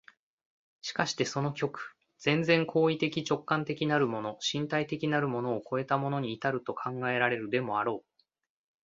[0.81, 8.25] しかしてその極、全然行為的直観的なるもの、身体的なるものを越えたものに到ると考えられるでもあろう。